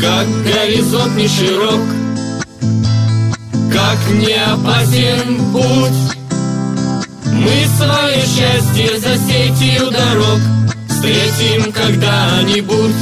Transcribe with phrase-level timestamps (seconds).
[0.00, 1.82] Как горизонт не широк
[3.70, 6.16] Как не опасен путь
[7.26, 10.40] Мы свое счастье за сетью дорог
[10.88, 12.94] Встретим когда-нибудь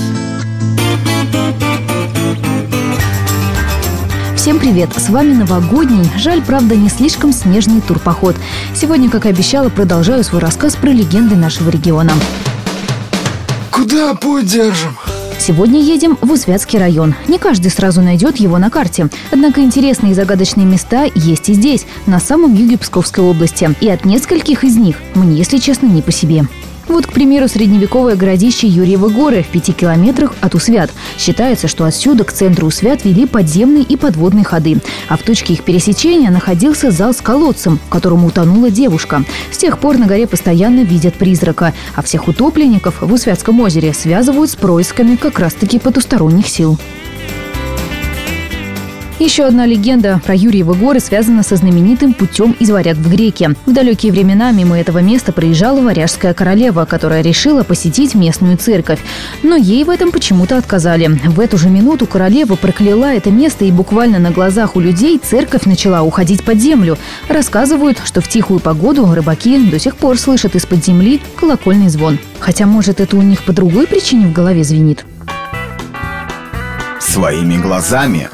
[4.34, 4.90] Всем привет!
[4.96, 8.34] С вами новогодний, жаль, правда, не слишком снежный турпоход.
[8.74, 12.12] Сегодня, как и обещала, продолжаю свой рассказ про легенды нашего региона.
[13.70, 14.96] Куда путь держим?
[15.38, 17.14] Сегодня едем в Усвятский район.
[17.28, 19.08] Не каждый сразу найдет его на карте.
[19.30, 23.74] Однако интересные и загадочные места есть и здесь, на самом юге Псковской области.
[23.80, 26.44] И от нескольких из них мне, если честно, не по себе.
[26.88, 30.90] Вот, к примеру, средневековое городище Юрьевы горы в пяти километрах от Усвят.
[31.18, 34.78] Считается, что отсюда к центру Усвят вели подземные и подводные ходы.
[35.08, 39.22] А в точке их пересечения находился зал с колодцем, в котором утонула девушка.
[39.50, 41.74] С тех пор на горе постоянно видят призрака.
[41.94, 46.78] А всех утопленников в Усвятском озере связывают с происками как раз-таки потусторонних сил.
[49.18, 53.50] Еще одна легенда про Юрьевы горы связана со знаменитым путем из Варяг в Греки.
[53.66, 59.00] В далекие времена мимо этого места проезжала варяжская королева, которая решила посетить местную церковь.
[59.42, 61.08] Но ей в этом почему-то отказали.
[61.08, 65.64] В эту же минуту королева прокляла это место и буквально на глазах у людей церковь
[65.64, 66.96] начала уходить под землю.
[67.28, 72.20] Рассказывают, что в тихую погоду рыбаки до сих пор слышат из-под земли колокольный звон.
[72.38, 75.04] Хотя, может, это у них по другой причине в голове звенит.
[77.00, 78.28] Своими глазами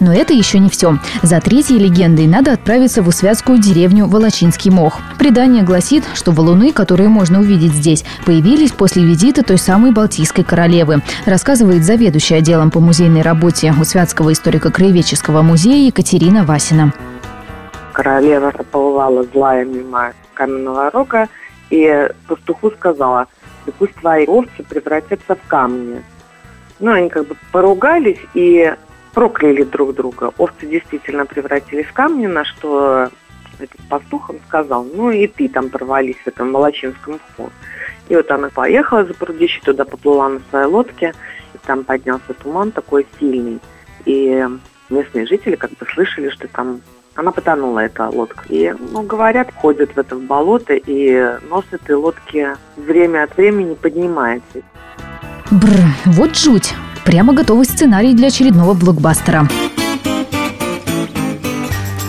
[0.00, 0.98] но это еще не все.
[1.22, 5.00] За третьей легендой надо отправиться в усвятскую деревню Волочинский мох.
[5.18, 11.02] Предание гласит, что валуны, которые можно увидеть здесь, появились после визита той самой Балтийской королевы.
[11.26, 16.92] Рассказывает заведующая отделом по музейной работе Усвятского историко-краеведческого музея Екатерина Васина.
[17.92, 21.28] Королева проплывала злая мимо каменного рога
[21.70, 23.26] и пастуху сказала,
[23.66, 26.02] да пусть твои овцы превратятся в камни.
[26.80, 28.74] Ну, они как бы поругались, и
[29.14, 30.32] прокляли друг друга.
[30.38, 33.08] Овцы действительно превратились в камни, на что
[33.58, 37.50] этот пастух он сказал, ну и ты там провались в этом Молочинском мху.
[38.08, 41.14] И вот она поехала за прудище, туда поплыла на своей лодке,
[41.54, 43.60] и там поднялся туман такой сильный.
[44.04, 44.46] И
[44.90, 46.80] местные жители как бы слышали, что там
[47.14, 48.44] она потонула, эта лодка.
[48.48, 54.62] И, ну, говорят, ходят в это болото, и нос этой лодки время от времени поднимается.
[55.50, 56.74] Бр, вот жуть.
[57.04, 59.48] Прямо готовый сценарий для очередного блокбастера.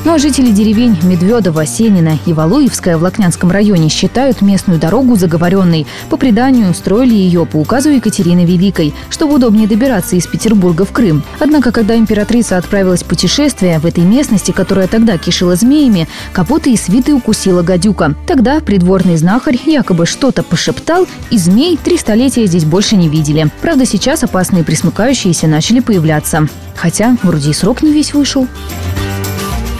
[0.05, 5.87] Ну а жители деревень Медведово, Сенина и Валуевская в Лакнянском районе считают местную дорогу заговоренной.
[6.11, 11.23] По преданию, строили ее по указу Екатерины Великой, чтобы удобнее добираться из Петербурга в Крым.
[11.39, 16.83] Однако, когда императрица отправилась в путешествие в этой местности, которая тогда кишила змеями, кого-то из
[16.83, 18.13] свиты укусила гадюка.
[18.27, 23.47] Тогда придворный знахарь якобы что-то пошептал, и змей три столетия здесь больше не видели.
[23.59, 26.47] Правда, сейчас опасные присмыкающиеся начали появляться.
[26.75, 28.47] Хотя, вроде и срок не весь вышел.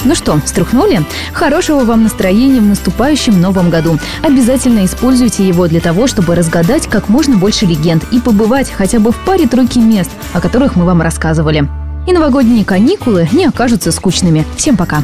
[0.06, 1.02] Ну что, струхнули?
[1.34, 3.98] Хорошего вам настроения в наступающем новом году.
[4.22, 9.12] Обязательно используйте его для того, чтобы разгадать как можно больше легенд и побывать хотя бы
[9.12, 11.68] в паре-тройки мест, о которых мы вам рассказывали.
[12.08, 14.46] И новогодние каникулы не окажутся скучными.
[14.56, 15.02] Всем пока!